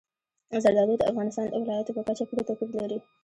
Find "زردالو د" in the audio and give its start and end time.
0.63-1.03